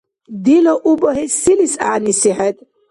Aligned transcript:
Дила 0.43 0.73
у 0.89 0.91
багьес 1.01 1.33
селис 1.41 1.73
гӀягӀниси 1.81 2.31
хӀед? 2.37 2.57